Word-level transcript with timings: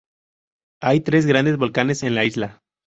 Hay 0.81 1.01
tres 1.01 1.27
grandes 1.27 1.57
volcanes 1.57 2.01
en 2.01 2.15
la 2.15 2.25
isla. 2.25 2.63